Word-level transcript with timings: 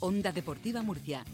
Onda 0.00 0.30
Deportiva 0.30 0.80
Murcia. 0.82 1.24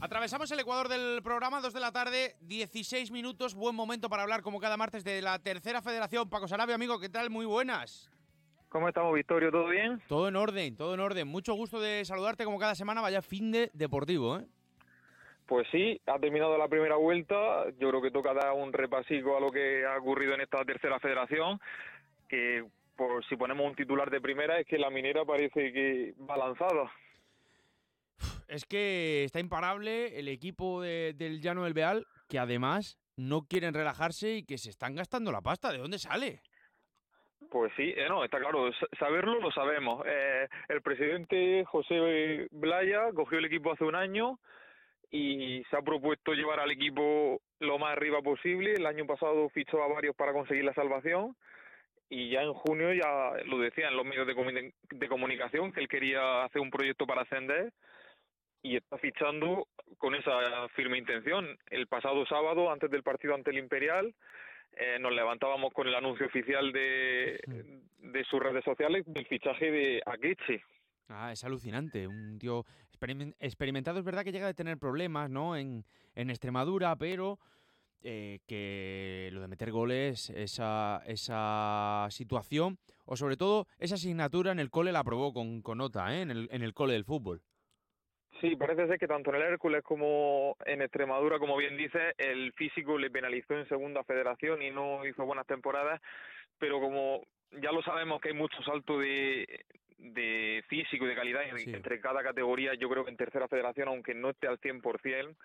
Atravesamos 0.00 0.50
el 0.50 0.60
ecuador 0.60 0.88
del 0.88 1.22
programa, 1.22 1.60
2 1.60 1.74
de 1.74 1.80
la 1.80 1.92
tarde, 1.92 2.36
16 2.40 3.10
minutos, 3.10 3.54
buen 3.54 3.76
momento 3.76 4.08
para 4.08 4.22
hablar 4.22 4.42
como 4.42 4.60
cada 4.60 4.76
martes 4.76 5.04
de 5.04 5.20
la 5.20 5.38
tercera 5.38 5.82
federación. 5.82 6.28
Paco 6.30 6.48
Sarabia, 6.48 6.74
amigo, 6.74 6.98
¿qué 6.98 7.08
tal? 7.08 7.28
Muy 7.28 7.44
buenas. 7.44 8.10
¿Cómo 8.70 8.88
estamos, 8.88 9.14
Victorio? 9.14 9.50
¿Todo 9.50 9.68
bien? 9.68 10.02
Todo 10.08 10.28
en 10.28 10.36
orden, 10.36 10.76
todo 10.76 10.94
en 10.94 11.00
orden. 11.00 11.28
Mucho 11.28 11.52
gusto 11.52 11.78
de 11.78 12.04
saludarte 12.06 12.44
como 12.44 12.58
cada 12.58 12.74
semana, 12.74 13.02
vaya 13.02 13.20
fin 13.20 13.52
de 13.52 13.70
deportivo, 13.74 14.38
¿eh? 14.38 14.46
Pues 15.46 15.66
sí, 15.70 16.00
ha 16.06 16.18
terminado 16.18 16.56
la 16.56 16.68
primera 16.68 16.96
vuelta. 16.96 17.68
Yo 17.78 17.90
creo 17.90 18.00
que 18.02 18.10
toca 18.10 18.32
dar 18.32 18.52
un 18.52 18.72
repasico 18.72 19.36
a 19.36 19.40
lo 19.40 19.50
que 19.50 19.84
ha 19.84 19.98
ocurrido 19.98 20.34
en 20.34 20.40
esta 20.40 20.64
tercera 20.64 20.98
federación, 21.00 21.60
que 22.28 22.64
por 22.96 23.24
si 23.26 23.36
ponemos 23.36 23.66
un 23.66 23.74
titular 23.74 24.10
de 24.10 24.20
primera 24.20 24.58
es 24.58 24.66
que 24.66 24.78
la 24.78 24.90
minera 24.90 25.24
parece 25.24 25.72
que 25.72 26.14
va 26.28 26.36
lanzada. 26.36 26.90
Es 28.48 28.64
que 28.64 29.24
está 29.24 29.40
imparable 29.40 30.18
el 30.18 30.28
equipo 30.28 30.80
de- 30.82 31.14
del 31.14 31.40
Llano 31.40 31.64
del 31.64 31.72
Beal, 31.74 32.06
que 32.28 32.38
además 32.38 32.98
no 33.16 33.42
quieren 33.42 33.74
relajarse 33.74 34.34
y 34.36 34.44
que 34.44 34.58
se 34.58 34.70
están 34.70 34.94
gastando 34.94 35.32
la 35.32 35.40
pasta. 35.40 35.72
¿De 35.72 35.78
dónde 35.78 35.98
sale? 35.98 36.40
Pues 37.50 37.72
sí, 37.76 37.92
eh, 37.96 38.06
no, 38.08 38.24
está 38.24 38.38
claro, 38.38 38.72
sa- 38.72 38.86
saberlo 38.98 39.40
lo 39.40 39.50
sabemos. 39.52 40.04
Eh, 40.06 40.48
el 40.68 40.80
presidente 40.82 41.64
José 41.66 42.46
Blaya 42.50 43.10
cogió 43.14 43.38
el 43.38 43.44
equipo 43.46 43.72
hace 43.72 43.84
un 43.84 43.94
año 43.96 44.38
y 45.12 45.62
se 45.70 45.76
ha 45.76 45.82
propuesto 45.82 46.32
llevar 46.32 46.58
al 46.58 46.70
equipo 46.70 47.40
lo 47.60 47.78
más 47.78 47.92
arriba 47.92 48.22
posible. 48.22 48.72
El 48.72 48.86
año 48.86 49.06
pasado 49.06 49.48
fichó 49.50 49.82
a 49.82 49.88
varios 49.88 50.16
para 50.16 50.32
conseguir 50.32 50.64
la 50.64 50.74
salvación 50.74 51.36
y 52.08 52.30
ya 52.30 52.42
en 52.42 52.54
junio 52.54 52.92
ya 52.92 53.32
lo 53.44 53.58
decía 53.58 53.88
en 53.88 53.96
los 53.96 54.06
medios 54.06 54.26
de, 54.26 54.72
de 54.90 55.08
comunicación 55.08 55.70
que 55.70 55.80
él 55.80 55.88
quería 55.88 56.44
hacer 56.44 56.62
un 56.62 56.70
proyecto 56.70 57.06
para 57.06 57.22
ascender 57.22 57.72
y 58.62 58.76
está 58.76 58.96
fichando 58.98 59.66
con 59.98 60.14
esa 60.14 60.68
firme 60.70 60.96
intención. 60.96 61.58
El 61.68 61.86
pasado 61.88 62.24
sábado, 62.26 62.70
antes 62.70 62.90
del 62.90 63.02
partido 63.02 63.34
ante 63.34 63.50
el 63.50 63.58
Imperial, 63.58 64.14
eh, 64.74 64.98
nos 64.98 65.12
levantábamos 65.12 65.72
con 65.74 65.88
el 65.88 65.94
anuncio 65.94 66.26
oficial 66.26 66.72
de, 66.72 67.40
de 67.98 68.24
sus 68.24 68.40
redes 68.40 68.64
sociales 68.64 69.04
del 69.06 69.26
fichaje 69.26 69.70
de 69.70 70.02
Akeche. 70.06 70.62
Ah, 71.14 71.32
es 71.32 71.44
alucinante. 71.44 72.06
Un 72.06 72.38
tío 72.38 72.64
experimen- 72.92 73.34
experimentado. 73.38 73.98
Es 73.98 74.04
verdad 74.04 74.24
que 74.24 74.32
llega 74.32 74.48
a 74.48 74.54
tener 74.54 74.78
problemas, 74.78 75.30
¿no? 75.30 75.56
En, 75.56 75.84
en 76.14 76.30
Extremadura, 76.30 76.96
pero 76.96 77.38
eh, 78.02 78.40
que 78.46 79.30
lo 79.32 79.40
de 79.40 79.48
meter 79.48 79.70
goles, 79.70 80.30
esa, 80.30 81.02
esa 81.06 82.06
situación, 82.10 82.78
o 83.04 83.16
sobre 83.16 83.36
todo 83.36 83.66
esa 83.78 83.94
asignatura 83.94 84.52
en 84.52 84.58
el 84.58 84.70
cole 84.70 84.92
la 84.92 85.00
aprobó 85.00 85.32
con, 85.32 85.62
con 85.62 85.78
nota, 85.78 86.14
¿eh? 86.16 86.22
En 86.22 86.30
el, 86.30 86.48
en 86.50 86.62
el 86.62 86.74
cole 86.74 86.94
del 86.94 87.04
fútbol. 87.04 87.42
Sí, 88.40 88.56
parece 88.56 88.88
ser 88.88 88.98
que 88.98 89.06
tanto 89.06 89.30
en 89.30 89.36
el 89.36 89.42
Hércules 89.42 89.84
como 89.84 90.56
en 90.64 90.82
Extremadura, 90.82 91.38
como 91.38 91.56
bien 91.56 91.76
dice, 91.76 92.14
el 92.18 92.52
físico 92.54 92.98
le 92.98 93.08
penalizó 93.08 93.54
en 93.54 93.68
segunda 93.68 94.02
federación 94.02 94.62
y 94.62 94.70
no 94.72 95.06
hizo 95.06 95.24
buenas 95.24 95.46
temporadas, 95.46 96.00
pero 96.58 96.80
como 96.80 97.22
ya 97.52 97.70
lo 97.70 97.82
sabemos 97.82 98.20
que 98.20 98.30
hay 98.30 98.34
mucho 98.34 98.60
salto 98.64 98.98
de, 98.98 99.46
de 100.02 100.64
físico 100.68 101.04
y 101.04 101.08
de 101.08 101.14
calidad 101.14 101.42
Sí. 101.56 101.72
entre 101.72 102.00
cada 102.00 102.22
categoría, 102.22 102.74
yo 102.74 102.88
creo 102.88 103.04
que 103.04 103.10
en 103.10 103.16
tercera 103.16 103.48
federación, 103.48 103.88
aunque 103.88 104.14
no 104.14 104.30
esté 104.30 104.48
al 104.48 104.58
100%, 104.58 105.36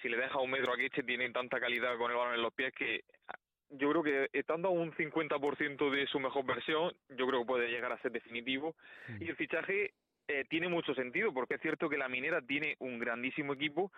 si 0.00 0.08
le 0.08 0.16
deja 0.16 0.40
un 0.40 0.50
metro 0.50 0.72
a 0.72 0.76
Queche, 0.76 1.02
tiene 1.02 1.30
tanta 1.30 1.58
calidad 1.60 1.96
con 1.96 2.10
el 2.10 2.16
balón 2.16 2.34
en 2.34 2.42
los 2.42 2.52
pies 2.54 2.72
que 2.72 3.04
yo 3.70 3.90
creo 3.90 4.02
que 4.02 4.28
estando 4.32 4.68
a 4.68 4.72
un 4.72 4.92
50% 4.92 5.90
de 5.90 6.06
su 6.06 6.20
mejor 6.20 6.44
versión, 6.46 6.92
yo 7.08 7.26
creo 7.26 7.40
que 7.40 7.46
puede 7.46 7.68
llegar 7.68 7.90
a 7.92 8.00
ser 8.02 8.12
definitivo. 8.12 8.76
Y 9.18 9.28
el 9.28 9.36
fichaje 9.36 9.94
eh, 10.28 10.44
tiene 10.48 10.68
mucho 10.68 10.94
sentido, 10.94 11.32
porque 11.32 11.54
es 11.54 11.60
cierto 11.60 11.88
que 11.88 11.96
la 11.98 12.08
minera 12.08 12.40
tiene 12.40 12.76
un 12.78 12.98
grandísimo 12.98 13.54
equipo, 13.54 13.90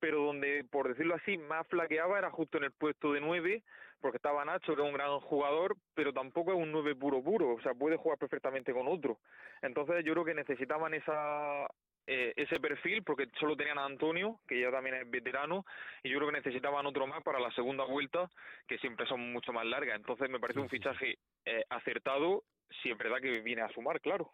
pero 0.00 0.22
donde, 0.24 0.64
por 0.70 0.88
decirlo 0.88 1.14
así, 1.14 1.38
más 1.38 1.66
flaqueaba 1.68 2.18
era 2.18 2.30
justo 2.30 2.58
en 2.58 2.64
el 2.64 2.72
puesto 2.72 3.12
de 3.12 3.20
nueve, 3.20 3.62
porque 4.02 4.18
estaba 4.18 4.44
Nacho, 4.44 4.76
que 4.76 4.82
es 4.82 4.88
un 4.88 4.94
gran 4.94 5.20
jugador, 5.20 5.76
pero 5.94 6.12
tampoco 6.12 6.52
es 6.52 6.58
un 6.58 6.72
nueve 6.72 6.94
puro 6.96 7.22
puro, 7.22 7.54
o 7.54 7.62
sea, 7.62 7.72
puede 7.74 7.96
jugar 7.96 8.18
perfectamente 8.18 8.74
con 8.74 8.88
otro. 8.88 9.20
Entonces 9.62 10.04
yo 10.04 10.12
creo 10.12 10.24
que 10.26 10.34
necesitaban 10.34 10.92
esa 10.94 11.66
eh, 12.06 12.32
ese 12.36 12.58
perfil, 12.60 13.04
porque 13.04 13.28
solo 13.38 13.56
tenían 13.56 13.78
a 13.78 13.84
Antonio, 13.84 14.40
que 14.48 14.60
ya 14.60 14.72
también 14.72 14.96
es 14.96 15.10
veterano, 15.10 15.64
y 16.02 16.10
yo 16.10 16.18
creo 16.18 16.30
que 16.30 16.38
necesitaban 16.38 16.84
otro 16.86 17.06
más 17.06 17.22
para 17.22 17.38
la 17.40 17.52
segunda 17.52 17.84
vuelta, 17.84 18.28
que 18.66 18.78
siempre 18.78 19.06
son 19.06 19.32
mucho 19.32 19.52
más 19.52 19.64
largas. 19.64 19.96
Entonces 19.96 20.28
me 20.28 20.40
parece 20.40 20.58
Sí, 20.58 20.60
un 20.60 20.68
fichaje 20.68 21.18
eh, 21.44 21.64
acertado, 21.70 22.42
si 22.82 22.90
es 22.90 22.98
verdad 22.98 23.20
que 23.22 23.40
viene 23.40 23.62
a 23.62 23.72
sumar, 23.72 24.00
claro. 24.00 24.32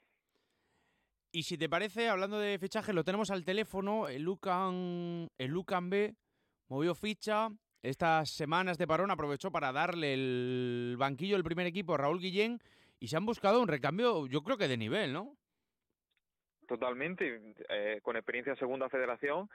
Y 1.31 1.43
si 1.43 1.59
te 1.59 1.69
parece, 1.69 2.09
hablando 2.09 2.39
de 2.39 2.59
fichajes, 2.59 2.95
lo 2.95 3.05
tenemos 3.05 3.31
al 3.31 3.45
teléfono. 3.45 4.09
El 4.09 4.23
Lucan, 4.23 5.28
el 5.37 5.51
Lucan 5.51 5.91
B 5.91 6.17
movió 6.69 6.95
ficha. 6.95 7.51
Estas 7.83 8.31
semanas 8.31 8.77
de 8.77 8.87
parón 8.89 9.11
aprovechó 9.11 9.53
para 9.53 9.72
darle 9.72 10.15
el 10.15 10.97
banquillo 10.99 11.37
del 11.37 11.44
primer 11.44 11.66
equipo 11.66 11.94
a 11.94 11.99
Raúl 11.99 12.21
Guillén 12.21 12.61
y 12.99 13.09
se 13.09 13.16
han 13.16 13.25
buscado 13.25 13.62
un 13.62 13.69
recambio, 13.69 14.27
yo 14.27 14.43
creo 14.43 14.59
que 14.59 14.66
de 14.66 14.77
nivel, 14.77 15.12
¿no? 15.12 15.37
Totalmente, 16.66 17.55
eh, 17.69 18.00
con 18.03 18.16
experiencia 18.16 18.53
en 18.53 18.59
segunda 18.59 18.89
federación 18.89 19.49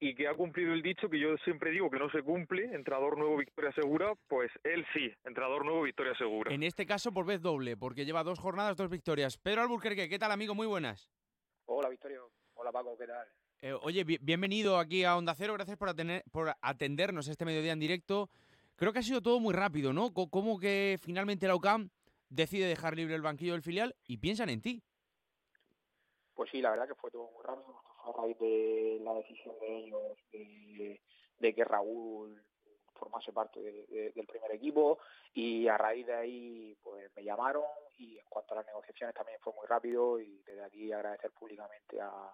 y 0.00 0.14
que 0.14 0.28
ha 0.28 0.34
cumplido 0.34 0.72
el 0.72 0.82
dicho 0.82 1.08
que 1.08 1.18
yo 1.18 1.36
siempre 1.38 1.70
digo 1.70 1.90
que 1.90 1.98
no 1.98 2.08
se 2.10 2.22
cumple, 2.22 2.64
entrenador 2.74 3.18
nuevo, 3.18 3.36
victoria 3.36 3.72
segura, 3.72 4.14
pues 4.28 4.50
él 4.62 4.86
sí, 4.92 5.12
entrenador 5.24 5.64
nuevo, 5.64 5.82
victoria 5.82 6.14
segura. 6.16 6.54
En 6.54 6.62
este 6.62 6.86
caso 6.86 7.12
por 7.12 7.26
vez 7.26 7.42
doble, 7.42 7.76
porque 7.76 8.04
lleva 8.04 8.22
dos 8.22 8.38
jornadas, 8.38 8.76
dos 8.76 8.88
victorias. 8.88 9.36
Pedro 9.36 9.62
Alburquerque, 9.62 10.08
¿qué 10.08 10.18
tal 10.18 10.30
amigo? 10.30 10.54
Muy 10.54 10.66
buenas. 10.66 11.10
Hola 11.66 11.88
Victorio, 11.88 12.30
hola 12.54 12.70
Paco, 12.70 12.96
¿qué 12.96 13.06
tal? 13.06 13.26
Eh, 13.64 13.72
oye, 13.80 14.04
bi- 14.04 14.18
bienvenido 14.20 14.76
aquí 14.78 15.04
a 15.04 15.16
Onda 15.16 15.34
Cero, 15.34 15.54
gracias 15.54 15.78
por, 15.78 15.88
atener- 15.88 16.22
por 16.30 16.54
atendernos 16.60 17.28
este 17.28 17.46
mediodía 17.46 17.72
en 17.72 17.80
directo. 17.80 18.28
Creo 18.76 18.92
que 18.92 18.98
ha 18.98 19.02
sido 19.02 19.22
todo 19.22 19.40
muy 19.40 19.54
rápido, 19.54 19.94
¿no? 19.94 20.12
Co- 20.12 20.28
Como 20.28 20.58
que 20.58 20.98
finalmente 21.00 21.48
la 21.48 21.54
UCAM 21.56 21.88
decide 22.28 22.66
dejar 22.66 22.94
libre 22.94 23.14
el 23.14 23.22
banquillo 23.22 23.52
del 23.54 23.62
filial 23.62 23.96
y 24.06 24.18
piensan 24.18 24.50
en 24.50 24.60
ti. 24.60 24.82
Pues 26.34 26.50
sí, 26.50 26.60
la 26.60 26.72
verdad 26.72 26.86
que 26.88 26.94
fue 26.94 27.10
todo 27.10 27.30
muy 27.34 27.42
rápido, 27.42 27.80
a 28.04 28.12
raíz 28.20 28.38
de 28.38 28.98
la 29.02 29.14
decisión 29.14 29.54
de 29.58 29.78
ellos 29.78 30.18
de, 31.38 31.54
que 31.54 31.64
Raúl 31.64 32.42
formase 32.92 33.32
parte 33.32 33.62
de- 33.62 33.86
de- 33.86 34.10
del 34.10 34.26
primer 34.26 34.50
equipo 34.52 34.98
y 35.32 35.68
a 35.68 35.78
raíz 35.78 36.06
de 36.06 36.14
ahí 36.14 36.76
pues 36.82 37.10
me 37.16 37.24
llamaron 37.24 37.64
y 37.96 38.18
en 38.18 38.26
cuanto 38.28 38.52
a 38.52 38.58
las 38.58 38.66
negociaciones 38.66 39.14
también 39.14 39.38
fue 39.40 39.54
muy 39.54 39.66
rápido 39.66 40.20
y 40.20 40.42
desde 40.44 40.64
aquí 40.64 40.92
agradecer 40.92 41.30
públicamente 41.32 41.98
a 41.98 42.30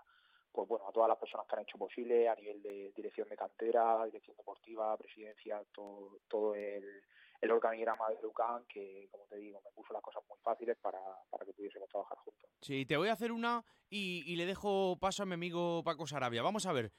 pues 0.53 0.69
bueno 0.69 0.89
a 0.89 0.93
todas 0.93 1.09
las 1.09 1.19
personas 1.19 1.47
que 1.47 1.57
han 1.57 1.63
hecho 1.63 1.79
posible 1.79 2.29
a 2.29 2.35
nivel 2.35 2.63
de 2.63 2.93
dirección 2.95 3.29
de 3.29 3.37
cantera, 3.37 4.05
dirección 4.05 4.37
deportiva, 4.37 4.97
presidencia, 4.97 5.63
todo, 5.73 6.19
todo 6.29 6.55
el, 6.55 7.03
organigrama 7.51 8.09
de 8.11 8.21
Lucan 8.23 8.65
que 8.69 9.09
como 9.11 9.25
te 9.25 9.37
digo 9.37 9.61
me 9.65 9.71
puso 9.71 9.93
las 9.93 10.03
cosas 10.03 10.23
muy 10.29 10.39
fáciles 10.43 10.77
para, 10.79 11.01
para 11.31 11.45
que 11.45 11.53
pudiésemos 11.53 11.89
trabajar 11.89 12.19
juntos. 12.19 12.51
Sí, 12.61 12.85
te 12.85 12.97
voy 12.97 13.09
a 13.09 13.13
hacer 13.13 13.33
una 13.33 13.65
y, 13.89 14.23
y 14.27 14.37
le 14.37 14.47
dejo 14.47 14.99
paso 15.01 15.23
a 15.23 15.27
mi 15.27 15.35
amigo 15.35 15.83
Paco 15.85 16.07
Sarabia. 16.07 16.43
Vamos 16.43 16.67
a 16.67 16.73
ver. 16.73 16.93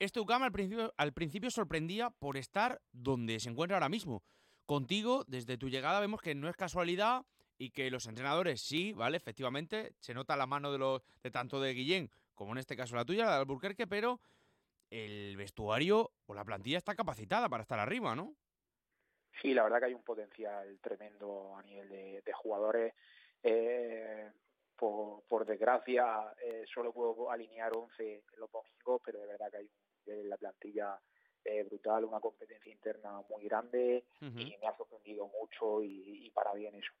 Este 0.00 0.18
UCAM 0.18 0.42
al 0.42 0.52
principio, 0.52 0.92
al 0.96 1.12
principio 1.12 1.50
sorprendía 1.50 2.10
por 2.10 2.36
estar 2.36 2.82
donde 2.92 3.38
se 3.38 3.48
encuentra 3.48 3.76
ahora 3.76 3.88
mismo. 3.88 4.24
Contigo, 4.66 5.24
desde 5.28 5.56
tu 5.56 5.68
llegada, 5.68 6.00
vemos 6.00 6.20
que 6.20 6.34
no 6.34 6.48
es 6.48 6.56
casualidad 6.56 7.24
y 7.58 7.70
que 7.70 7.90
los 7.90 8.06
entrenadores 8.06 8.60
sí, 8.60 8.92
¿vale? 8.92 9.16
Efectivamente, 9.16 9.94
se 10.00 10.14
nota 10.14 10.36
la 10.36 10.46
mano 10.46 10.72
de, 10.72 10.78
los, 10.78 11.02
de 11.22 11.30
tanto 11.30 11.60
de 11.60 11.74
Guillén 11.74 12.10
como 12.34 12.52
en 12.52 12.58
este 12.58 12.76
caso 12.76 12.96
la 12.96 13.04
tuya, 13.04 13.24
la 13.26 13.32
de 13.32 13.38
Alburquerque, 13.38 13.86
pero 13.86 14.20
el 14.90 15.36
vestuario 15.36 16.12
o 16.26 16.34
la 16.34 16.44
plantilla 16.44 16.78
está 16.78 16.94
capacitada 16.94 17.48
para 17.48 17.62
estar 17.62 17.78
arriba, 17.80 18.14
¿no? 18.16 18.36
Sí, 19.42 19.52
la 19.52 19.64
verdad 19.64 19.80
que 19.80 19.86
hay 19.86 19.94
un 19.94 20.04
potencial 20.04 20.78
tremendo 20.80 21.56
a 21.56 21.62
nivel 21.62 21.88
de, 21.88 22.22
de 22.24 22.32
jugadores. 22.32 22.94
Eh, 23.42 24.30
por, 24.76 25.22
por 25.24 25.44
desgracia, 25.44 26.34
eh, 26.42 26.64
solo 26.72 26.92
puedo 26.92 27.30
alinear 27.30 27.72
11 27.76 28.24
en 28.32 28.40
los 28.40 28.50
domingos, 28.50 29.00
pero 29.04 29.20
de 29.20 29.26
verdad 29.26 29.50
que 29.50 29.58
hay 29.58 29.64
un 29.66 30.04
nivel 30.06 30.20
en 30.24 30.30
la 30.30 30.36
plantilla 30.36 31.00
eh, 31.44 31.62
brutal, 31.64 32.04
una 32.04 32.20
competencia 32.20 32.72
interna 32.72 33.20
muy 33.28 33.44
grande 33.44 34.04
Ujú. 34.20 34.52
y 34.52 34.56
me 34.58 34.66
ha 34.66 34.76
sorprendido 34.76 35.28
mucho 35.28 35.82
y, 35.82 36.26
y 36.26 36.30
para 36.30 36.52
bien 36.54 36.74
eso. 36.76 36.92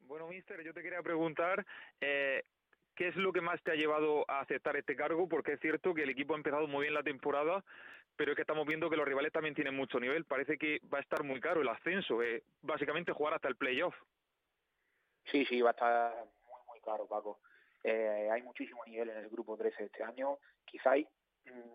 Bueno, 0.00 0.28
mister, 0.28 0.62
yo 0.62 0.72
te 0.72 0.82
quería 0.82 1.02
preguntar, 1.02 1.64
eh, 2.00 2.44
¿qué 2.98 3.06
es 3.06 3.16
lo 3.16 3.32
que 3.32 3.40
más 3.40 3.62
te 3.62 3.70
ha 3.70 3.76
llevado 3.76 4.24
a 4.28 4.40
aceptar 4.40 4.76
este 4.76 4.96
cargo? 4.96 5.28
Porque 5.28 5.52
es 5.52 5.60
cierto 5.60 5.94
que 5.94 6.02
el 6.02 6.10
equipo 6.10 6.34
ha 6.34 6.36
empezado 6.36 6.66
muy 6.66 6.82
bien 6.82 6.94
la 6.94 7.04
temporada, 7.04 7.62
pero 8.16 8.32
es 8.32 8.34
que 8.34 8.42
estamos 8.42 8.66
viendo 8.66 8.90
que 8.90 8.96
los 8.96 9.06
rivales 9.06 9.32
también 9.32 9.54
tienen 9.54 9.76
mucho 9.76 10.00
nivel. 10.00 10.24
Parece 10.24 10.58
que 10.58 10.80
va 10.92 10.98
a 10.98 11.02
estar 11.02 11.22
muy 11.22 11.38
caro 11.40 11.62
el 11.62 11.68
ascenso, 11.68 12.20
eh, 12.24 12.42
básicamente 12.60 13.12
jugar 13.12 13.34
hasta 13.34 13.46
el 13.46 13.54
playoff. 13.54 13.94
Sí, 15.26 15.44
sí, 15.44 15.62
va 15.62 15.70
a 15.70 15.74
estar 15.74 16.12
muy, 16.50 16.60
muy 16.66 16.80
claro, 16.80 17.06
Paco. 17.06 17.38
Eh, 17.84 18.28
hay 18.32 18.42
muchísimo 18.42 18.84
nivel 18.84 19.10
en 19.10 19.18
el 19.18 19.28
grupo 19.28 19.56
13 19.56 19.84
este 19.84 20.02
año. 20.02 20.36
Quizá 20.64 20.90
hay 20.90 21.06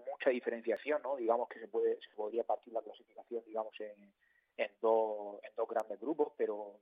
mucha 0.05 0.29
diferenciación, 0.29 1.01
¿no? 1.03 1.15
Digamos 1.15 1.47
que 1.47 1.59
se 1.59 1.69
puede 1.69 2.01
se 2.01 2.13
podría 2.17 2.43
partir 2.43 2.73
la 2.73 2.81
clasificación, 2.81 3.43
digamos, 3.45 3.73
en, 3.79 4.13
en 4.57 4.71
dos, 4.81 5.41
en 5.41 5.55
dos 5.55 5.69
grandes 5.69 6.01
grupos, 6.01 6.33
pero 6.35 6.81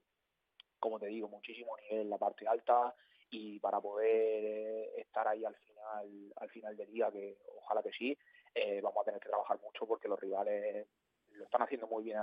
como 0.80 1.00
te 1.00 1.06
digo, 1.06 1.28
muchísimo 1.28 1.78
nivel 1.78 2.02
en 2.02 2.10
la 2.10 2.18
parte 2.18 2.48
alta 2.48 2.96
y 3.32 3.60
para 3.60 3.80
poder 3.80 4.92
estar 4.98 5.26
ahí 5.28 5.44
al 5.46 5.56
final, 5.56 6.34
al 6.36 6.50
final 6.50 6.76
del 6.76 6.92
día, 6.92 7.10
que 7.10 7.38
ojalá 7.58 7.82
que 7.82 7.92
sí, 7.92 8.16
eh, 8.54 8.82
vamos 8.82 9.02
a 9.02 9.06
tener 9.06 9.22
que 9.22 9.30
trabajar 9.30 9.60
mucho 9.62 9.88
porque 9.88 10.10
los 10.10 10.20
rivales 10.20 10.86
lo 11.32 11.46
están 11.46 11.62
haciendo 11.62 11.88
muy 11.88 12.04
bien 12.04 12.18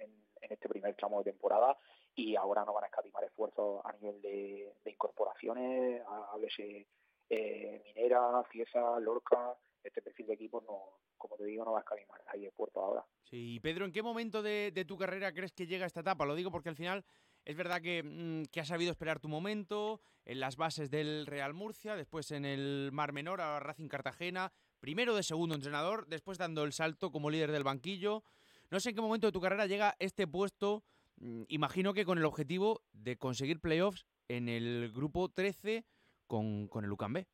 en, 0.00 0.24
este 0.40 0.68
primer 0.68 0.94
tramo 0.94 1.18
de 1.18 1.32
temporada 1.32 1.76
y 2.14 2.36
ahora 2.36 2.64
no 2.66 2.74
van 2.74 2.84
a 2.84 2.88
escatimar 2.88 3.24
esfuerzos 3.24 3.80
a 3.84 3.92
nivel 3.94 4.20
de, 4.20 4.72
incorporaciones, 4.84 6.02
háblese 6.06 6.86
eh, 7.30 7.82
Minera, 7.84 8.44
Ciesa, 8.52 9.00
Lorca, 9.00 9.56
este 9.82 10.02
perfil 10.02 10.26
de 10.26 10.34
equipos 10.34 10.62
no, 10.64 11.00
como 11.16 11.36
te 11.36 11.46
digo, 11.46 11.64
no 11.64 11.72
va 11.72 11.78
a 11.78 11.80
escatimar 11.80 12.22
ahí 12.26 12.44
esfuerzo 12.44 12.80
ahora. 12.80 13.04
Sí, 13.22 13.58
Pedro, 13.60 13.86
¿en 13.86 13.92
qué 13.92 14.02
momento 14.02 14.42
de, 14.42 14.70
de 14.70 14.84
tu 14.84 14.98
carrera 14.98 15.32
crees 15.32 15.52
que 15.52 15.66
llega 15.66 15.86
esta 15.86 16.00
etapa? 16.00 16.26
Lo 16.26 16.34
digo 16.34 16.50
porque 16.50 16.68
al 16.68 16.76
final 16.76 17.04
es 17.44 17.56
verdad 17.56 17.80
mm, 17.80 18.44
que, 18.50 18.60
has 18.60 18.68
sabido 18.68 18.90
esperar 18.90 19.20
tu 19.20 19.28
momento 19.28 20.00
en 20.24 20.40
las 20.40 20.56
bases 20.56 20.90
del 20.90 21.26
Real 21.26 21.52
Murcia, 21.52 21.96
después 21.96 22.30
en 22.30 22.44
el 22.44 22.90
Mar 22.92 23.12
Menor 23.12 23.40
a 23.40 23.60
Racing 23.60 23.88
Cartagena, 23.88 24.52
primero 24.80 25.14
de 25.14 25.22
segundo 25.22 25.54
entrenador, 25.54 26.06
después 26.06 26.38
dando 26.38 26.64
el 26.64 26.72
salto 26.72 27.10
como 27.10 27.30
líder 27.30 27.52
del 27.52 27.64
banquillo. 27.64 28.22
No 28.70 28.80
sé 28.80 28.90
en 28.90 28.96
qué 28.96 29.02
momento 29.02 29.26
de 29.26 29.32
tu 29.32 29.40
carrera 29.40 29.66
llega 29.66 29.94
este 29.98 30.26
puesto, 30.26 30.82
mm, 31.16 31.42
imagino 31.48 31.92
que 31.92 32.04
con 32.04 32.18
el 32.18 32.24
objetivo 32.24 32.82
de 32.92 33.16
conseguir 33.16 33.60
playoffs 33.60 34.06
en 34.28 34.48
el 34.48 34.90
grupo 34.92 35.28
13 35.28 35.84
con, 36.26 36.68
con 36.68 36.84
el 36.84 36.92
UCAM 36.92 37.24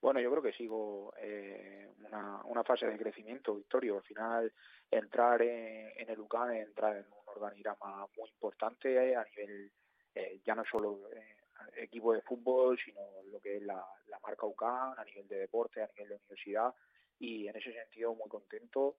Bueno, 0.00 0.20
yo 0.20 0.30
creo 0.30 0.42
que 0.42 0.52
sigo 0.52 1.12
eh, 1.18 1.90
una, 2.44 2.64
fase 2.64 2.86
de 2.86 2.98
crecimiento, 2.98 3.54
Victorio. 3.54 3.96
Al 3.96 4.02
final, 4.02 4.52
entrar 4.90 5.42
en, 5.42 5.92
en 5.96 6.08
el 6.08 6.20
UCAM, 6.20 6.52
entrar 6.52 6.96
en 6.96 7.06
organigrama 7.30 8.06
muy 8.16 8.30
importante 8.30 9.16
a 9.16 9.24
nivel 9.24 9.72
eh, 10.14 10.40
ya 10.44 10.54
no 10.54 10.64
solo 10.64 11.10
eh, 11.12 11.36
equipo 11.76 12.12
de 12.12 12.22
fútbol, 12.22 12.78
sino 12.84 13.00
lo 13.30 13.40
que 13.40 13.56
es 13.56 13.62
la, 13.62 13.84
marca 14.22 14.46
UCAN, 14.46 14.98
a 14.98 15.04
nivel 15.04 15.26
de 15.28 15.38
deporte, 15.38 15.82
a 15.82 15.88
nivel 15.88 16.08
de 16.08 16.14
universidad, 16.16 16.74
y 17.18 17.48
en 17.48 17.56
ese 17.56 17.72
sentido 17.72 18.14
muy 18.14 18.28
contento. 18.28 18.96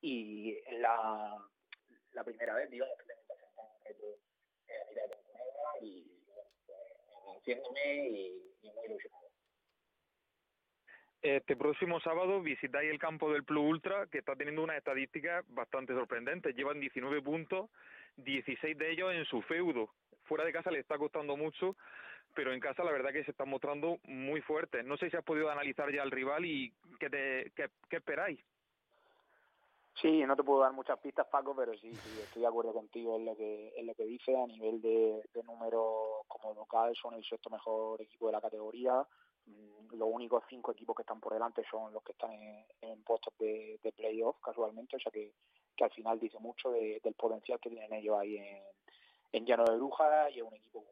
Y 0.00 0.58
la, 0.78 1.36
la 2.12 2.24
primera 2.24 2.54
vez, 2.54 2.70
digamos, 2.70 2.98
a 2.98 3.02
y, 5.80 6.12
y 8.62 8.70
muy 8.70 8.86
ilusionado. 8.86 9.21
Este 11.22 11.54
próximo 11.54 12.00
sábado 12.00 12.42
visitáis 12.42 12.90
el 12.90 12.98
campo 12.98 13.32
del 13.32 13.44
Plus 13.44 13.62
Ultra, 13.62 14.08
que 14.08 14.18
está 14.18 14.34
teniendo 14.34 14.60
unas 14.64 14.76
estadísticas 14.78 15.44
bastante 15.50 15.94
sorprendentes. 15.94 16.56
Llevan 16.56 16.80
19 16.80 17.22
puntos, 17.22 17.70
16 18.16 18.76
de 18.76 18.90
ellos 18.90 19.12
en 19.12 19.24
su 19.26 19.40
feudo. 19.42 19.88
Fuera 20.24 20.44
de 20.44 20.52
casa 20.52 20.72
le 20.72 20.80
está 20.80 20.98
costando 20.98 21.36
mucho, 21.36 21.76
pero 22.34 22.52
en 22.52 22.58
casa 22.58 22.82
la 22.82 22.90
verdad 22.90 23.12
que 23.12 23.22
se 23.22 23.30
están 23.30 23.48
mostrando 23.48 24.00
muy 24.02 24.40
fuertes. 24.40 24.84
No 24.84 24.96
sé 24.96 25.10
si 25.10 25.16
has 25.16 25.22
podido 25.22 25.48
analizar 25.48 25.92
ya 25.92 26.02
al 26.02 26.10
rival 26.10 26.44
y 26.44 26.72
qué, 26.98 27.08
te, 27.08 27.52
qué, 27.54 27.96
esperáis. 27.96 28.40
Sí, 30.00 30.24
no 30.26 30.34
te 30.34 30.42
puedo 30.42 30.62
dar 30.62 30.72
muchas 30.72 30.98
pistas, 30.98 31.28
Paco, 31.28 31.54
pero 31.54 31.72
sí, 31.78 31.88
estoy 32.20 32.42
de 32.42 32.48
acuerdo 32.48 32.72
contigo 32.72 33.16
en 33.16 33.26
lo 33.26 33.36
que 33.36 33.72
en 33.76 33.86
lo 33.86 33.94
que 33.94 34.06
dice. 34.06 34.34
A 34.36 34.46
nivel 34.48 34.82
de, 34.82 35.22
de 35.32 35.42
número 35.44 36.24
como 36.26 36.52
local, 36.52 36.96
son 37.00 37.14
el 37.14 37.24
sexto 37.24 37.48
mejor 37.48 38.02
equipo 38.02 38.26
de 38.26 38.32
la 38.32 38.40
categoría 38.40 39.06
los 39.46 40.08
únicos 40.10 40.42
cinco 40.48 40.72
equipos 40.72 40.96
que 40.96 41.02
están 41.02 41.20
por 41.20 41.34
delante 41.34 41.62
son 41.70 41.92
los 41.92 42.02
que 42.02 42.12
están 42.12 42.32
en, 42.32 43.02
puestos 43.02 43.34
de, 43.38 43.78
playoff 43.96 44.36
casualmente, 44.42 44.96
o 44.96 45.00
sea 45.00 45.12
que, 45.12 45.32
que, 45.76 45.84
al 45.84 45.90
final 45.90 46.18
dice 46.18 46.38
mucho 46.38 46.70
del 46.70 47.14
potencial 47.14 47.60
que 47.60 47.70
tienen 47.70 47.92
ellos 47.92 48.16
ahí 48.18 48.36
en, 48.38 48.62
en 49.32 49.46
Llano 49.46 49.64
de 49.64 49.76
Brujas 49.76 50.32
y 50.34 50.38
es 50.38 50.44
un 50.44 50.54
equipo 50.54 50.84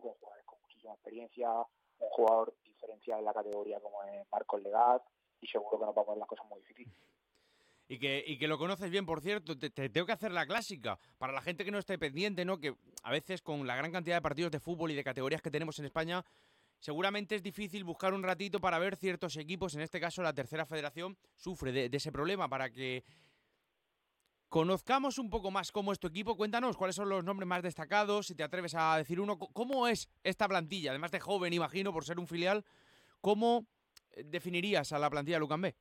con 0.00 0.12
jugadores 0.12 0.44
con 0.44 0.60
muchísima 0.62 0.92
experiencia, 0.92 1.50
un 1.50 2.08
jugador 2.10 2.54
diferencial 2.64 3.18
en 3.18 3.24
la 3.24 3.34
categoría 3.34 3.80
como 3.80 4.02
es 4.04 4.26
Marcos 4.30 4.62
Legat 4.62 5.02
y 5.40 5.46
seguro 5.46 5.78
que 5.78 5.86
nos 5.86 5.96
va 5.96 6.02
a 6.02 6.04
poner 6.04 6.18
las 6.18 6.28
cosas 6.28 6.46
muy 6.48 6.60
difíciles. 6.60 6.94
Y 7.88 7.98
que, 7.98 8.22
y 8.24 8.38
que 8.38 8.46
lo 8.46 8.56
conoces 8.56 8.88
bien, 8.88 9.04
por 9.04 9.20
cierto, 9.20 9.58
te, 9.58 9.68
te, 9.68 9.88
tengo 9.88 10.06
que 10.06 10.12
hacer 10.12 10.30
la 10.30 10.46
clásica. 10.46 10.96
Para 11.18 11.32
la 11.32 11.42
gente 11.42 11.64
que 11.64 11.72
no 11.72 11.78
esté 11.78 11.98
pendiente, 11.98 12.44
¿no? 12.44 12.60
Que 12.60 12.76
a 13.02 13.10
veces 13.10 13.42
con 13.42 13.66
la 13.66 13.74
gran 13.74 13.90
cantidad 13.90 14.14
de 14.14 14.22
partidos 14.22 14.52
de 14.52 14.60
fútbol 14.60 14.92
y 14.92 14.94
de 14.94 15.02
categorías 15.02 15.42
que 15.42 15.50
tenemos 15.50 15.76
en 15.80 15.86
España, 15.86 16.24
seguramente 16.80 17.36
es 17.36 17.42
difícil 17.42 17.84
buscar 17.84 18.12
un 18.12 18.22
ratito 18.22 18.58
para 18.58 18.78
ver 18.78 18.96
ciertos 18.96 19.36
equipos, 19.36 19.74
en 19.74 19.82
este 19.82 20.00
caso 20.00 20.22
la 20.22 20.34
tercera 20.34 20.66
federación 20.66 21.16
sufre 21.36 21.72
de, 21.72 21.90
ese 21.92 22.10
problema 22.10 22.48
para 22.48 22.70
que 22.70 23.04
conozcamos 24.48 25.18
un 25.18 25.30
poco 25.30 25.50
más 25.50 25.70
cómo 25.70 25.92
es 25.92 25.98
equipo. 26.02 26.36
Cuéntanos 26.36 26.76
cuáles 26.76 26.96
son 26.96 27.08
los 27.08 27.22
nombres 27.22 27.46
más 27.46 27.62
destacados, 27.62 28.26
si 28.26 28.34
te 28.34 28.42
atreves 28.42 28.74
a 28.74 28.96
decir 28.96 29.20
uno, 29.20 29.38
cómo 29.38 29.86
es 29.86 30.10
esta 30.24 30.48
plantilla, 30.48 30.90
además 30.90 31.12
de 31.12 31.20
joven, 31.20 31.52
imagino, 31.52 31.92
por 31.92 32.04
ser 32.04 32.18
un 32.18 32.26
filial, 32.26 32.64
¿cómo 33.20 33.66
eh, 34.12 34.24
definirías 34.24 34.92
a 34.92 34.98
la 34.98 35.10
plantilla 35.10 35.36
de 35.36 35.40
Lucambé? 35.40 35.76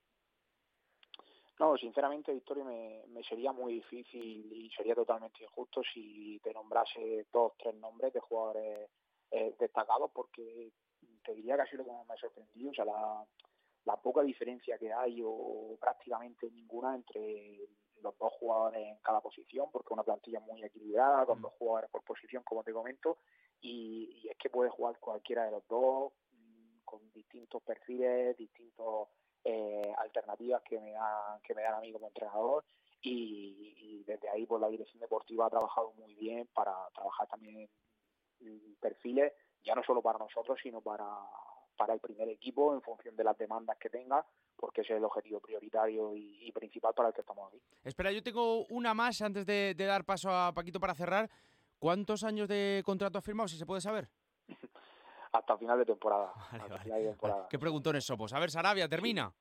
No, 1.60 1.75
sinceramente, 1.78 2.34
Victoria, 2.34 2.63
me, 2.63 3.04
me, 3.07 3.22
sería 3.24 3.52
muy 3.52 3.74
difícil 3.74 4.50
y 4.54 4.69
sería 4.69 4.95
totalmente 4.95 5.44
injusto 5.44 5.81
si 5.94 6.40
te 6.42 6.54
nombrase 6.54 7.25
dos, 7.34 7.52
tres 7.57 7.75
nombres 7.75 8.13
de 8.13 8.22
jugadores 8.22 8.90
eh, 9.31 9.54
destacados 9.60 10.10
porque 10.12 10.72
te 11.30 11.36
diría 11.36 11.56
que 11.56 11.62
ha 11.62 11.66
sido 11.68 11.84
lo 11.84 11.90
que 11.90 11.96
más 11.96 12.08
me 12.08 12.14
ha 12.16 12.18
sorprendido, 12.18 12.72
o 12.72 12.74
sea, 12.74 12.86
la, 12.86 13.24
la 13.86 13.96
poca 13.98 14.24
diferencia 14.24 14.80
que 14.80 14.92
hay 14.92 15.22
o 15.24 15.78
prácticamente 15.80 16.50
ninguna 16.50 16.96
entre 16.96 17.60
los 18.02 18.18
dos 18.18 18.34
jugadores 18.40 18.81
en 18.81 18.98
cada 19.04 19.22
posición, 19.22 19.70
porque 19.72 19.94
una 19.94 20.04
plantilla 20.04 20.40
muy 20.40 20.64
equilibrada, 20.64 21.26
con 21.28 21.40
mm. 21.40 21.42
dos 21.44 21.54
jugadores 21.60 21.90
por 21.92 22.04
posición, 22.04 22.42
como 22.44 22.64
te 22.64 22.74
comento, 22.74 23.20
y, 23.62 24.28
es 24.28 24.38
que 24.38 24.50
puede 24.50 24.72
jugar 24.72 24.98
cualquiera 25.00 25.46
de 25.46 25.52
los 25.52 25.68
dos, 25.68 26.14
mm, 26.31 26.80
con 26.84 27.12
distintos 27.12 27.62
perfiles, 27.62 28.36
distintos 28.36 29.10
eh, 29.44 29.94
alternativas 29.98 30.64
que 30.64 30.80
me 30.80 30.92
dan 30.94 31.40
que 31.44 31.54
me 31.54 31.62
dan 31.62 31.76
a 31.76 31.80
mí 31.80 31.94
como 31.94 32.08
entrenador 32.08 32.66
y, 33.02 33.76
y, 33.78 34.04
desde 34.04 34.30
ahí 34.30 34.46
pues 34.46 34.60
la 34.60 34.68
dirección 34.68 35.00
deportiva 35.00 35.46
ha 35.46 35.50
trabajado 35.50 35.94
muy 35.94 36.14
bien 36.16 36.50
para 36.54 36.74
trabajar 36.94 37.28
también 37.28 37.70
perfiles 38.81 39.34
ya 39.63 39.75
no 39.75 39.83
solo 39.83 40.01
para 40.01 40.19
nosotros, 40.19 40.59
sino 40.61 40.81
para, 40.81 41.06
para 41.79 41.94
el 41.94 42.00
primer 42.01 42.27
equipo 42.27 42.73
en 42.73 42.81
función 42.81 43.15
de 43.15 43.23
las 43.23 43.38
demandas 43.38 43.77
que 43.77 43.89
tenga, 43.89 44.25
porque 44.57 44.81
ese 44.81 44.94
es 44.94 44.97
el 44.97 45.06
objetivo 45.06 45.39
prioritario 45.39 46.13
y, 46.13 46.51
principal 46.51 46.94
para 46.94 47.07
el 47.07 47.15
que 47.15 47.21
estamos 47.21 47.47
aquí. 47.47 47.61
Espera, 47.85 48.11
yo 48.11 48.21
tengo 48.21 48.65
una 48.65 48.94
más 48.94 49.21
antes 49.21 49.45
de, 49.45 49.73
dar 49.73 50.03
paso 50.03 50.30
a 50.30 50.51
Paquito 50.54 50.80
para 50.80 50.94
cerrar. 50.94 51.30
¿Cuántos 51.80 52.25
años 52.25 52.49
de 52.49 52.81
contrato 52.85 53.18
has 53.18 53.23
firmado, 53.23 53.47
si 53.47 53.57
se 53.57 53.66
puede 53.66 53.80
saber? 53.80 54.09
Hasta 55.31 55.57
final 55.57 55.80
de 55.80 55.85
temporada. 55.85 56.33
¿Qué 57.49 57.57
preguntones 57.57 58.04
somos? 58.04 58.33
A 58.33 58.39
ver, 58.39 58.51
Sarabia, 58.51 58.89
termina. 58.89 59.31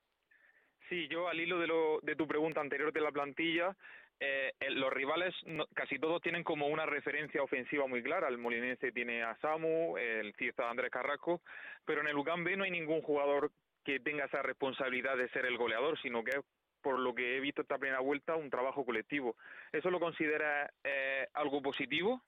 Sí, 0.89 1.09
yo 1.09 1.29
al 1.29 1.41
hilo 1.41 1.59
de, 1.59 1.67
lo, 1.67 2.01
de 2.03 2.15
tu 2.15 2.29
pregunta 2.29 2.61
anterior 2.61 2.93
de 2.93 3.01
la 3.01 3.11
plantilla, 3.11 3.77
eh, 4.21 4.53
los 4.71 4.93
rivales 4.93 5.35
casi 5.75 5.99
todos 5.99 6.21
tienen 6.21 6.43
como 6.43 6.67
una 6.67 6.87
referencia 6.87 7.43
ofensiva 7.43 7.87
muy 7.87 8.03
clara. 8.03 8.29
El 8.29 8.39
Molinense 8.39 8.93
tiene 8.93 9.23
a 9.23 9.37
Samu, 9.37 9.97
el 9.97 10.35
Cieza 10.35 10.69
Andrés 10.69 10.91
Carrasco, 10.91 11.41
pero 11.85 12.01
en 12.01 12.09
el 12.09 12.17
UCAM 12.17 12.45
B 12.45 12.57
no 12.57 12.65
hay 12.65 12.71
ningún 12.71 13.03
jugador 13.03 13.53
que 13.85 14.01
tenga 14.01 14.25
esa 14.25 14.43
responsabilidad 14.43 15.17
de 15.17 15.29
ser 15.31 15.47
el 15.47 15.57
goleador, 15.57 15.99
sino 16.01 16.23
que 16.25 16.41
por 16.83 16.99
lo 16.99 17.15
que 17.15 17.37
he 17.37 17.41
visto 17.41 17.63
esta 17.63 17.79
primera 17.79 18.01
vuelta, 18.01 18.37
un 18.37 18.51
trabajo 18.51 18.85
colectivo. 18.85 19.37
¿Eso 19.73 19.91
lo 19.91 20.01
considera 20.01 20.71
eh, 20.85 21.29
algo 21.35 21.61
positivo? 21.63 22.23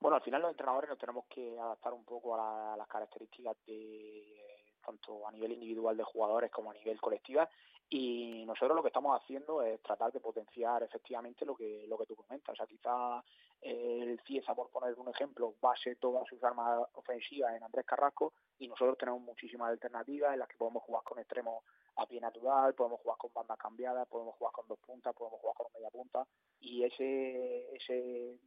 Bueno, 0.00 0.16
al 0.16 0.22
final 0.22 0.42
los 0.42 0.50
entrenadores 0.50 0.90
nos 0.90 0.98
tenemos 0.98 1.24
que 1.28 1.58
adaptar 1.58 1.92
un 1.92 2.04
poco 2.04 2.36
a, 2.36 2.74
a 2.74 2.76
las 2.76 2.88
características 2.88 3.56
de 3.66 4.53
tanto 4.84 5.26
a 5.26 5.32
nivel 5.32 5.52
individual 5.52 5.96
de 5.96 6.04
jugadores 6.04 6.50
como 6.50 6.70
a 6.70 6.74
nivel 6.74 7.00
colectiva 7.00 7.48
y 7.90 8.44
nosotros 8.46 8.74
lo 8.74 8.82
que 8.82 8.88
estamos 8.88 9.20
haciendo 9.20 9.62
es 9.62 9.80
tratar 9.82 10.10
de 10.10 10.20
potenciar 10.20 10.82
efectivamente 10.82 11.44
lo 11.44 11.54
que 11.54 11.84
lo 11.86 11.98
que 11.98 12.06
tú 12.06 12.16
comentas. 12.16 12.54
O 12.54 12.56
sea, 12.56 12.66
quizá 12.66 13.22
el 13.60 14.18
Cieza, 14.20 14.54
por 14.54 14.70
poner 14.70 14.98
un 14.98 15.08
ejemplo, 15.08 15.54
base 15.60 15.96
todas 15.96 16.26
sus 16.26 16.42
armas 16.42 16.86
ofensivas 16.94 17.54
en 17.54 17.62
Andrés 17.62 17.84
Carrasco 17.86 18.32
y 18.58 18.68
nosotros 18.68 18.98
tenemos 18.98 19.20
muchísimas 19.20 19.70
alternativas 19.70 20.32
en 20.32 20.40
las 20.40 20.48
que 20.48 20.56
podemos 20.56 20.82
jugar 20.82 21.02
con 21.04 21.18
extremos 21.18 21.62
a 21.96 22.06
pie 22.06 22.20
natural, 22.20 22.74
podemos 22.74 23.00
jugar 23.00 23.18
con 23.18 23.32
bandas 23.32 23.58
cambiadas, 23.58 24.08
podemos 24.08 24.34
jugar 24.36 24.52
con 24.52 24.66
dos 24.66 24.78
puntas, 24.80 25.14
podemos 25.14 25.40
jugar 25.40 25.54
con 25.56 25.72
media 25.74 25.90
punta 25.90 26.26
y 26.60 26.84
ese 26.84 27.76
ese 27.76 28.38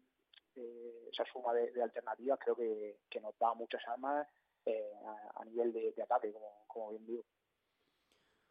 eh, 0.55 1.09
esa 1.11 1.23
suma 1.31 1.53
de, 1.53 1.81
alternativas 1.81 2.39
creo 2.39 2.55
que, 2.55 2.97
nos 3.21 3.37
da 3.37 3.53
muchas 3.53 3.81
armas 3.87 4.27
eh, 4.67 4.91
a, 5.35 5.45
nivel 5.45 5.71
de, 5.73 5.93
de 5.93 6.03
ataque, 6.03 6.31
como, 6.31 6.65
como 6.67 6.89
bien 6.91 7.05
digo. 7.05 7.23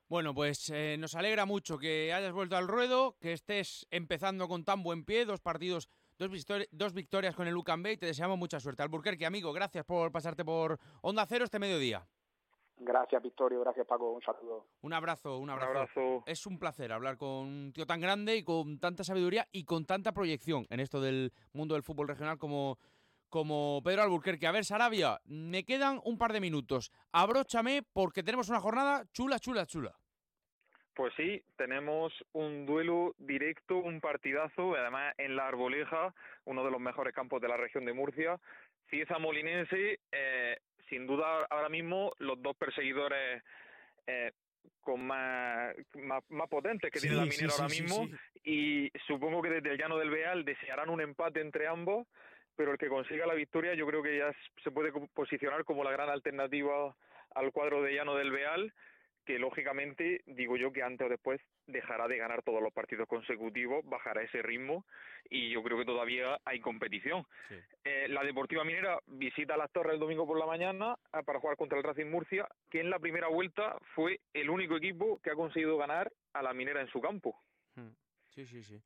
Bueno, 0.09 0.35
pues 0.35 0.71
eh, 0.71 0.97
nos 0.99 1.17
alegra 1.17 1.47
mucho 1.47 1.79
que 1.79 2.13
hayas 2.13 2.33
vuelto 2.33 2.57
al 2.57 2.69
ruedo, 2.69 3.17
que 3.21 3.33
estés 3.33 3.89
empezando 3.91 4.47
con 4.47 4.65
tan 4.65 4.85
buen 4.85 5.05
pie, 5.05 5.25
dos 5.25 5.41
partidos, 5.41 5.89
dos, 6.17 6.31
dos 6.71 6.93
victorias 6.93 7.35
con 7.35 7.49
el 7.49 7.57
UCAM 7.57 7.85
y 7.87 7.97
te 7.97 8.07
deseamos 8.07 8.39
mucha 8.39 8.61
suerte. 8.61 8.85
Alburquerque, 8.85 9.27
amigo, 9.27 9.53
gracias 9.53 9.85
por 9.85 10.13
pasarte 10.13 10.45
por 10.45 10.79
Onda 11.03 11.27
Cero 11.27 11.45
este 11.45 11.59
mediodía. 11.59 12.07
Gracias, 12.79 13.23
Victorio. 13.23 13.61
Gracias, 13.61 13.87
Paco. 13.87 14.13
Un 14.13 14.23
saludo. 14.23 14.67
Un 14.83 14.93
abrazo, 14.93 15.39
un 15.39 15.51
abrazo. 15.51 15.71
Un 15.71 15.77
abrazo. 15.77 16.23
Es 16.27 16.47
un 16.47 16.59
placer 16.59 16.93
hablar 16.93 17.17
con 17.17 17.29
un 17.29 17.73
tío 17.73 17.87
tan 17.87 18.01
grande 18.01 18.37
y 18.37 18.45
con 18.45 18.79
tanta 18.79 19.03
sabiduría 19.03 19.49
y 19.51 19.65
con 19.65 19.87
tanta 19.87 20.13
proyección 20.13 20.67
en 20.69 20.81
esto 20.81 21.01
del 21.01 21.33
mundo 21.53 21.75
del 21.75 21.83
fútbol 21.83 22.07
regional 22.07 22.39
como, 22.39 22.79
como 23.37 23.83
Pedro 23.85 24.01
Alburquerque. 24.01 24.47
A 24.47 24.51
ver, 24.51 24.65
Sarabia, 24.65 25.21
me 25.27 25.63
quedan 25.67 26.01
un 26.05 26.17
par 26.17 26.33
de 26.33 26.41
minutos. 26.41 26.91
Abróchame 27.13 27.83
porque 27.93 28.23
tenemos 28.23 28.49
una 28.49 28.61
jornada 28.61 29.05
chula, 29.13 29.39
chula, 29.39 29.67
chula. 29.67 29.95
Pues 30.95 31.13
sí, 31.19 31.43
tenemos 31.59 32.15
un 32.33 32.65
duelo 32.65 33.15
directo, 33.19 33.77
un 33.77 34.01
partidazo, 34.01 34.75
además 34.75 35.13
en 35.19 35.37
la 35.37 35.49
Arboleja, 35.49 36.15
uno 36.47 36.65
de 36.65 36.71
los 36.71 36.81
mejores 36.81 37.15
campos 37.15 37.43
de 37.43 37.49
la 37.49 37.59
región 37.59 37.85
de 37.85 37.93
Murcia. 37.93 38.41
Cieza 38.89 39.19
Molinense, 39.19 40.01
eh, 40.11 40.57
sin 40.89 41.07
duda 41.07 41.45
ahora 41.51 41.69
mismo 41.69 42.13
los 42.17 42.41
dos 42.41 42.57
perseguidores 42.57 43.43
eh, 44.07 44.33
con 44.81 45.07
más, 45.07 45.75
más, 45.95 46.25
más, 46.31 46.49
potentes 46.49 46.91
que 46.91 47.01
tiene 47.01 47.17
la 47.17 47.27
minera 47.27 47.53
ahora 47.53 47.69
mismo 47.69 48.09
y 48.43 48.91
supongo 49.07 49.43
que 49.43 49.51
desde 49.51 49.73
el 49.73 49.79
llano 49.79 49.99
del 49.99 50.09
Beal 50.09 50.43
desearán 50.43 50.89
un 50.89 51.03
empate 51.03 51.43
entre 51.43 51.67
ambos, 51.67 52.07
pero 52.57 52.73
el 52.73 52.79
que 52.79 52.89
consiga 52.89 53.27
la 53.27 53.35
victoria 53.35 53.75
yo 53.75 53.87
creo 53.87 54.03
que 54.03 54.19
ya 54.19 54.33
se 54.65 54.71
puede 54.71 54.93
posicionar 55.15 55.65
como 55.65 55.85
la 55.85 55.93
gran 55.93 56.09
alternativa 56.09 56.95
al 57.35 57.53
cuadro 57.53 57.83
de 57.83 57.95
llano 57.95 58.17
del 58.17 58.31
Beal 58.31 58.73
que 59.27 59.39
lógicamente 59.41 60.23
digo 60.25 60.57
yo 60.57 60.73
que 60.73 60.83
antes 60.83 61.05
o 61.05 61.11
después 61.11 61.41
dejará 61.67 62.07
de 62.07 62.17
ganar 62.17 62.43
todos 62.43 62.63
los 62.63 62.73
partidos 62.73 63.09
consecutivos, 63.09 63.85
bajará 63.85 64.23
ese 64.23 64.41
ritmo 64.41 64.87
y 65.29 65.51
yo 65.51 65.63
creo 65.65 65.79
que 65.79 65.85
todavía 65.85 66.39
hay 66.45 66.61
competición. 66.61 67.27
Sí. 67.49 67.57
Eh, 67.85 68.07
la 68.09 68.23
Deportiva 68.23 68.65
Minera 68.65 69.01
visita 69.07 69.57
las 69.57 69.71
Torres 69.73 69.95
el 69.95 69.99
domingo 69.99 70.27
por 70.27 70.39
la 70.39 70.47
mañana 70.47 70.97
eh, 71.13 71.23
para 71.27 71.41
jugar 71.41 71.57
contra 71.57 71.77
el 71.77 71.85
Racing 71.85 72.07
Murcia, 72.07 72.47
que 72.71 72.81
en 72.81 72.89
la 72.89 73.01
primera 73.01 73.27
vuelta 73.27 73.77
fue 73.97 74.21
el 74.33 74.49
único 74.49 74.77
equipo 74.77 75.21
que 75.21 75.31
ha 75.31 75.35
conseguido 75.35 75.77
ganar 75.77 76.11
a 76.33 76.43
la 76.43 76.55
Minera 76.55 76.81
en 76.81 76.89
su 76.89 77.01
campo. 77.01 77.37
Hmm. 77.75 77.91
Sí, 78.31 78.47
sí, 78.47 78.63
sí. 78.63 78.81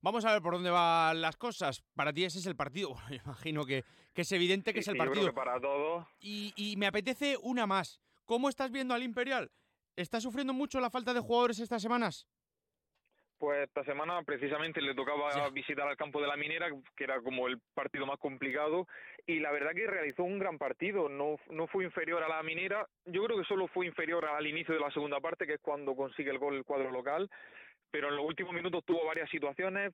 Vamos 0.00 0.24
a 0.24 0.32
ver 0.32 0.42
por 0.42 0.54
dónde 0.54 0.70
van 0.70 1.20
las 1.20 1.36
cosas. 1.36 1.82
Para 1.94 2.12
ti 2.12 2.24
ese 2.24 2.38
es 2.38 2.46
el 2.46 2.56
partido. 2.56 2.90
Bueno, 2.94 3.08
yo 3.10 3.20
imagino 3.24 3.64
que, 3.64 3.84
que 4.14 4.22
es 4.22 4.32
evidente 4.32 4.72
que 4.72 4.82
sí, 4.82 4.90
es 4.90 4.94
el 4.94 4.96
partido. 4.96 5.26
Yo 5.26 5.32
creo 5.32 5.44
que 5.44 5.48
para 5.48 5.60
todos. 5.60 6.06
Y, 6.20 6.52
y 6.56 6.76
me 6.76 6.86
apetece 6.86 7.36
una 7.42 7.66
más. 7.66 8.00
¿Cómo 8.24 8.48
estás 8.48 8.70
viendo 8.70 8.94
al 8.94 9.02
Imperial? 9.02 9.50
¿Está 9.96 10.20
sufriendo 10.20 10.52
mucho 10.52 10.80
la 10.80 10.90
falta 10.90 11.14
de 11.14 11.20
jugadores 11.20 11.58
estas 11.58 11.80
semanas? 11.80 12.26
Pues 13.38 13.68
esta 13.68 13.84
semana 13.84 14.22
precisamente 14.22 14.80
le 14.80 14.94
tocaba 14.94 15.30
sí. 15.30 15.40
visitar 15.52 15.86
al 15.86 15.96
campo 15.96 16.20
de 16.20 16.26
la 16.26 16.36
minera, 16.36 16.68
que 16.96 17.04
era 17.04 17.20
como 17.20 17.46
el 17.48 17.60
partido 17.74 18.06
más 18.06 18.18
complicado, 18.18 18.86
y 19.26 19.40
la 19.40 19.52
verdad 19.52 19.72
que 19.74 19.86
realizó 19.86 20.24
un 20.24 20.38
gran 20.38 20.56
partido, 20.56 21.10
no, 21.10 21.36
no 21.50 21.66
fue 21.66 21.84
inferior 21.84 22.22
a 22.22 22.28
la 22.28 22.42
minera, 22.42 22.86
yo 23.04 23.24
creo 23.24 23.36
que 23.38 23.44
solo 23.44 23.68
fue 23.68 23.86
inferior 23.86 24.24
al 24.24 24.46
inicio 24.46 24.72
de 24.72 24.80
la 24.80 24.90
segunda 24.90 25.20
parte, 25.20 25.46
que 25.46 25.54
es 25.54 25.60
cuando 25.60 25.94
consigue 25.94 26.30
el 26.30 26.38
gol 26.38 26.56
el 26.56 26.64
cuadro 26.64 26.90
local, 26.90 27.28
pero 27.96 28.10
en 28.10 28.16
los 28.16 28.26
últimos 28.26 28.52
minutos 28.52 28.84
tuvo 28.84 29.06
varias 29.06 29.30
situaciones, 29.30 29.90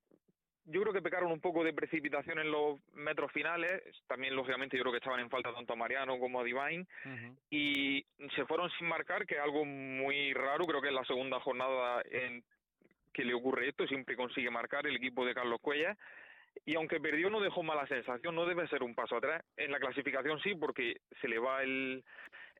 yo 0.65 0.81
creo 0.81 0.93
que 0.93 1.03
pecaron 1.03 1.31
un 1.31 1.41
poco 1.41 1.63
de 1.63 1.73
precipitación 1.73 2.41
en 2.41 2.51
los 2.51 2.81
metros 2.95 3.31
finales. 3.31 3.81
También, 4.09 4.35
lógicamente, 4.35 4.77
yo 4.77 4.83
creo 4.83 4.91
que 4.91 4.99
estaban 4.99 5.21
en 5.21 5.31
falta 5.31 5.55
tanto 5.55 5.73
a 5.73 5.77
Mariano 5.77 6.19
como 6.19 6.41
a 6.41 6.43
Divine. 6.43 6.85
Uh 7.05 7.09
-huh. 7.09 7.37
Y 7.49 8.05
se 8.35 8.45
fueron 8.45 8.69
sin 8.71 8.89
marcar, 8.89 9.25
que 9.25 9.37
es 9.37 9.41
algo 9.41 9.65
muy 9.65 10.33
raro. 10.33 10.65
Creo 10.65 10.83
que 10.83 10.89
es 10.89 10.95
la 10.95 11.05
segunda 11.05 11.39
jornada 11.39 12.03
en 12.11 12.43
que 13.13 13.25
le 13.25 13.35
ocurre 13.35 13.69
esto. 13.69 13.87
Siempre 13.87 14.17
consigue 14.17 14.51
marcar 14.51 14.85
el 14.89 14.97
equipo 14.97 15.25
de 15.25 15.35
Carlos 15.35 15.61
Cuellas. 15.61 15.97
Y 16.67 16.75
aunque 16.75 16.99
perdió, 16.99 17.31
no 17.31 17.41
dejó 17.41 17.63
mala 17.63 17.87
sensación. 17.87 18.35
No 18.35 18.47
debe 18.47 18.67
ser 18.67 18.83
un 18.83 18.97
paso 18.97 19.15
atrás. 19.15 19.45
En 19.57 19.71
la 19.71 19.79
clasificación 19.79 20.41
sí, 20.41 20.57
porque 20.57 20.97
se 21.21 21.29
le 21.29 21.39
va 21.39 21.63
el, 21.63 22.03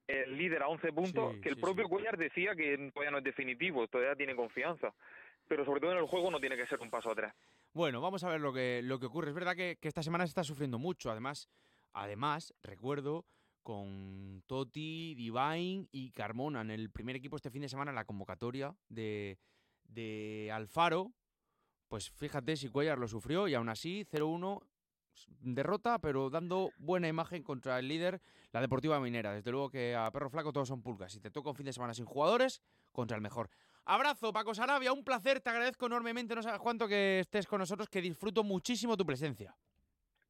el 0.07 0.39
líder 0.39 0.63
a 0.63 0.69
11 0.69 0.93
puntos. 0.93 1.35
Sí, 1.35 1.41
que 1.41 1.49
el 1.49 1.57
sí, 1.57 1.61
propio 1.61 1.85
sí. 1.87 1.91
Cuellar 1.91 2.17
decía 2.17 2.55
que 2.55 2.79
todavía 2.95 3.11
no 3.11 3.19
es 3.19 3.25
definitivo, 3.25 3.89
todavía 3.89 4.15
tiene 4.15 4.37
confianza. 4.37 4.95
Pero 5.53 5.67
sobre 5.67 5.83
todo 5.83 5.93
en 5.93 5.99
el 5.99 6.07
juego 6.07 6.31
no 6.31 6.41
tiene 6.41 6.57
que 6.57 6.67
ser 6.67 6.81
un 6.81 6.89
paso 6.89 7.11
atrás. 7.11 7.35
Bueno, 7.75 8.01
vamos 8.01 8.25
a 8.25 8.31
ver 8.31 8.41
lo 8.41 8.55
que, 8.55 8.81
lo 8.83 8.99
que 8.99 9.05
ocurre. 9.05 9.29
Es 9.29 9.35
verdad 9.35 9.55
que, 9.55 9.77
esta 9.83 10.03
semana 10.03 10.25
se 10.25 10.31
está 10.31 10.43
sufriendo 10.43 10.79
mucho. 10.79 11.11
Además, 11.11 11.47
además, 11.93 12.55
recuerdo 12.63 13.27
con 13.63 14.43
Toti, 14.47 15.15
Divine 15.15 15.89
y 15.93 16.11
Carmona 16.13 16.63
en 16.63 16.71
el 16.71 16.89
primer 16.89 17.17
equipo 17.17 17.37
este 17.37 17.51
fin 17.51 17.61
de 17.61 17.69
semana 17.69 17.93
la 17.93 18.07
convocatoria 18.07 18.75
de, 18.89 19.39
de 19.85 20.51
Alfaro. 20.51 21.13
Pues 21.87 22.09
fíjate 22.09 22.57
si 22.57 22.71
Cuellar 22.71 22.97
lo 22.97 23.07
sufrió 23.07 23.47
y 23.47 23.53
aún 23.53 23.69
así 23.69 24.07
0-1 24.11 24.59
derrota, 25.41 25.99
pero 25.99 26.31
dando 26.31 26.71
buena 26.79 27.09
imagen 27.09 27.43
contra 27.43 27.79
el 27.79 27.89
líder, 27.89 28.23
la 28.53 28.63
Deportiva 28.63 28.99
Minera. 29.01 29.35
Desde 29.35 29.51
luego 29.51 29.69
que 29.69 29.95
a 29.95 30.11
Perro 30.11 30.31
Flaco 30.31 30.51
todos 30.51 30.69
son 30.69 30.83
pulgas. 30.83 31.13
Si 31.13 31.21
te 31.21 31.31
toca 31.31 31.51
un 31.51 31.57
fin 31.57 31.67
de 31.67 31.75
semana 31.75 31.93
sin 31.93 32.07
jugadores, 32.07 32.63
contra 32.91 33.17
el 33.17 33.23
mejor. 33.23 33.51
Abrazo, 33.85 34.33
Paco 34.33 34.55
Sarabia, 34.55 34.93
un 34.93 35.03
placer, 35.03 35.41
te 35.41 35.51
agradezco 35.51 35.87
enormemente, 35.87 36.35
no 36.35 36.43
sabes 36.43 36.61
cuánto 36.61 36.87
que 36.87 37.21
estés 37.21 37.47
con 37.47 37.59
nosotros, 37.59 37.89
que 37.89 38.01
disfruto 38.01 38.45
muchísimo 38.45 38.97
tu 38.97 39.05
presencia. 39.05 39.55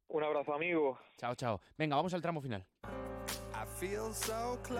Un 0.07 0.23
abrazo, 0.23 0.53
amigo. 0.53 0.97
Chao, 1.17 1.35
chao. 1.35 1.61
Venga, 1.77 1.95
vamos 1.95 2.13
al 2.13 2.21
tramo 2.21 2.41
final. 2.41 2.65